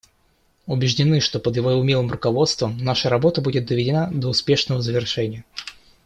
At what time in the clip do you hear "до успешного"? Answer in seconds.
4.11-4.81